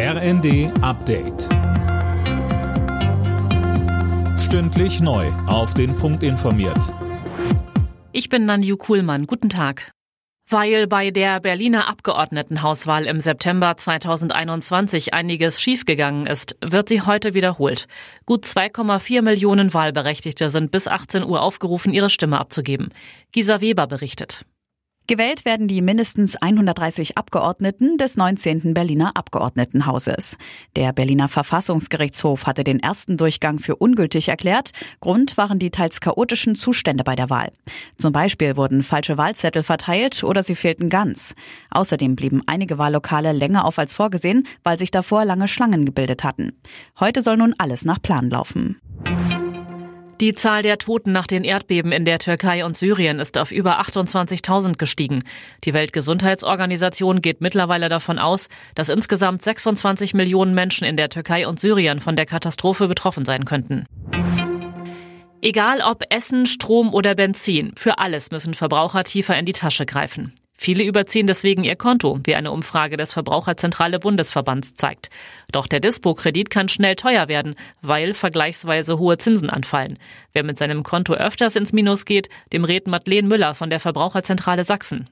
RND 0.00 0.70
Update. 0.80 1.48
Stündlich 4.38 5.00
neu. 5.00 5.26
Auf 5.48 5.74
den 5.74 5.96
Punkt 5.96 6.22
informiert. 6.22 6.94
Ich 8.12 8.28
bin 8.28 8.44
Nanju 8.44 8.76
Kuhlmann. 8.76 9.26
Guten 9.26 9.48
Tag. 9.48 9.90
Weil 10.48 10.86
bei 10.86 11.10
der 11.10 11.40
Berliner 11.40 11.88
Abgeordnetenhauswahl 11.88 13.06
im 13.06 13.18
September 13.18 13.76
2021 13.76 15.14
einiges 15.14 15.60
schiefgegangen 15.60 16.26
ist, 16.26 16.56
wird 16.64 16.88
sie 16.88 17.02
heute 17.02 17.34
wiederholt. 17.34 17.88
Gut 18.24 18.44
2,4 18.44 19.22
Millionen 19.22 19.74
Wahlberechtigte 19.74 20.48
sind 20.48 20.70
bis 20.70 20.86
18 20.86 21.24
Uhr 21.24 21.42
aufgerufen, 21.42 21.92
ihre 21.92 22.08
Stimme 22.08 22.38
abzugeben. 22.38 22.90
Gisa 23.32 23.60
Weber 23.60 23.88
berichtet. 23.88 24.44
Gewählt 25.08 25.46
werden 25.46 25.68
die 25.68 25.80
mindestens 25.80 26.36
130 26.36 27.16
Abgeordneten 27.16 27.96
des 27.96 28.18
19. 28.18 28.74
Berliner 28.74 29.16
Abgeordnetenhauses. 29.16 30.36
Der 30.76 30.92
Berliner 30.92 31.28
Verfassungsgerichtshof 31.28 32.46
hatte 32.46 32.62
den 32.62 32.78
ersten 32.78 33.16
Durchgang 33.16 33.58
für 33.58 33.76
ungültig 33.76 34.28
erklärt. 34.28 34.72
Grund 35.00 35.38
waren 35.38 35.58
die 35.58 35.70
teils 35.70 36.02
chaotischen 36.02 36.56
Zustände 36.56 37.04
bei 37.04 37.16
der 37.16 37.30
Wahl. 37.30 37.52
Zum 37.96 38.12
Beispiel 38.12 38.58
wurden 38.58 38.82
falsche 38.82 39.16
Wahlzettel 39.16 39.62
verteilt 39.62 40.22
oder 40.24 40.42
sie 40.42 40.54
fehlten 40.54 40.90
ganz. 40.90 41.34
Außerdem 41.70 42.14
blieben 42.14 42.42
einige 42.44 42.76
Wahllokale 42.76 43.32
länger 43.32 43.64
auf 43.64 43.78
als 43.78 43.94
vorgesehen, 43.94 44.46
weil 44.62 44.78
sich 44.78 44.90
davor 44.90 45.24
lange 45.24 45.48
Schlangen 45.48 45.86
gebildet 45.86 46.22
hatten. 46.22 46.52
Heute 47.00 47.22
soll 47.22 47.38
nun 47.38 47.54
alles 47.56 47.86
nach 47.86 48.02
Plan 48.02 48.28
laufen. 48.28 48.78
Die 50.20 50.34
Zahl 50.34 50.62
der 50.62 50.78
Toten 50.78 51.12
nach 51.12 51.28
den 51.28 51.44
Erdbeben 51.44 51.92
in 51.92 52.04
der 52.04 52.18
Türkei 52.18 52.64
und 52.64 52.76
Syrien 52.76 53.20
ist 53.20 53.38
auf 53.38 53.52
über 53.52 53.80
28.000 53.80 54.76
gestiegen. 54.76 55.22
Die 55.62 55.74
Weltgesundheitsorganisation 55.74 57.22
geht 57.22 57.40
mittlerweile 57.40 57.88
davon 57.88 58.18
aus, 58.18 58.48
dass 58.74 58.88
insgesamt 58.88 59.42
26 59.42 60.14
Millionen 60.14 60.54
Menschen 60.54 60.84
in 60.88 60.96
der 60.96 61.08
Türkei 61.08 61.46
und 61.46 61.60
Syrien 61.60 62.00
von 62.00 62.16
der 62.16 62.26
Katastrophe 62.26 62.88
betroffen 62.88 63.24
sein 63.24 63.44
könnten. 63.44 63.84
Egal 65.40 65.82
ob 65.82 66.02
Essen, 66.10 66.46
Strom 66.46 66.92
oder 66.92 67.14
Benzin, 67.14 67.70
für 67.76 68.00
alles 68.00 68.32
müssen 68.32 68.54
Verbraucher 68.54 69.04
tiefer 69.04 69.38
in 69.38 69.44
die 69.44 69.52
Tasche 69.52 69.86
greifen. 69.86 70.34
Viele 70.60 70.82
überziehen 70.82 71.28
deswegen 71.28 71.62
ihr 71.62 71.76
Konto, 71.76 72.18
wie 72.24 72.34
eine 72.34 72.50
Umfrage 72.50 72.96
des 72.96 73.12
Verbraucherzentrale 73.12 74.00
Bundesverbands 74.00 74.74
zeigt. 74.74 75.08
Doch 75.52 75.68
der 75.68 75.78
Dispo-Kredit 75.78 76.50
kann 76.50 76.68
schnell 76.68 76.96
teuer 76.96 77.28
werden, 77.28 77.54
weil 77.80 78.12
vergleichsweise 78.12 78.98
hohe 78.98 79.18
Zinsen 79.18 79.50
anfallen. 79.50 80.00
Wer 80.32 80.42
mit 80.42 80.58
seinem 80.58 80.82
Konto 80.82 81.14
öfters 81.14 81.54
ins 81.54 81.72
Minus 81.72 82.04
geht, 82.04 82.28
dem 82.52 82.64
rät 82.64 82.88
Madeleine 82.88 83.28
Müller 83.28 83.54
von 83.54 83.70
der 83.70 83.78
Verbraucherzentrale 83.78 84.64
Sachsen 84.64 85.08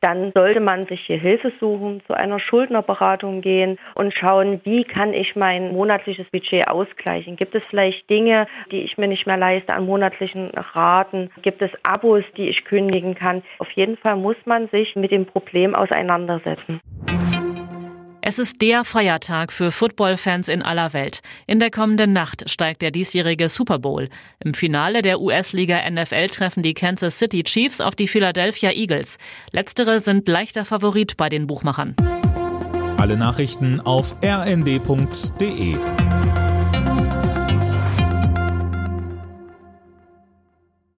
dann 0.00 0.32
sollte 0.34 0.60
man 0.60 0.84
sich 0.84 1.00
hier 1.06 1.18
Hilfe 1.18 1.52
suchen, 1.58 2.02
zu 2.06 2.14
einer 2.14 2.38
Schuldnerberatung 2.38 3.40
gehen 3.40 3.78
und 3.94 4.16
schauen, 4.16 4.60
wie 4.64 4.84
kann 4.84 5.14
ich 5.14 5.36
mein 5.36 5.72
monatliches 5.72 6.26
Budget 6.30 6.68
ausgleichen. 6.68 7.36
Gibt 7.36 7.54
es 7.54 7.62
vielleicht 7.70 8.08
Dinge, 8.10 8.46
die 8.70 8.82
ich 8.82 8.98
mir 8.98 9.08
nicht 9.08 9.26
mehr 9.26 9.36
leiste 9.36 9.74
an 9.74 9.86
monatlichen 9.86 10.50
Raten? 10.74 11.30
Gibt 11.42 11.62
es 11.62 11.70
Abos, 11.82 12.24
die 12.36 12.48
ich 12.48 12.64
kündigen 12.64 13.14
kann? 13.14 13.42
Auf 13.58 13.70
jeden 13.72 13.96
Fall 13.96 14.16
muss 14.16 14.36
man 14.44 14.68
sich 14.68 14.96
mit 14.96 15.10
dem 15.10 15.26
Problem 15.26 15.74
auseinandersetzen. 15.74 16.80
Es 18.28 18.40
ist 18.40 18.60
der 18.60 18.82
Feiertag 18.82 19.52
für 19.52 19.70
Footballfans 19.70 20.48
in 20.48 20.60
aller 20.60 20.92
Welt. 20.92 21.20
In 21.46 21.60
der 21.60 21.70
kommenden 21.70 22.12
Nacht 22.12 22.50
steigt 22.50 22.82
der 22.82 22.90
diesjährige 22.90 23.48
Super 23.48 23.78
Bowl. 23.78 24.08
Im 24.42 24.52
Finale 24.52 25.00
der 25.00 25.20
US-Liga 25.20 25.88
NFL 25.88 26.26
treffen 26.26 26.64
die 26.64 26.74
Kansas 26.74 27.20
City 27.20 27.44
Chiefs 27.44 27.80
auf 27.80 27.94
die 27.94 28.08
Philadelphia 28.08 28.72
Eagles. 28.72 29.18
Letztere 29.52 30.00
sind 30.00 30.26
leichter 30.26 30.64
Favorit 30.64 31.16
bei 31.16 31.28
den 31.28 31.46
Buchmachern. 31.46 31.94
Alle 32.96 33.16
Nachrichten 33.16 33.80
auf 33.80 34.16
rnd.de 34.24 35.76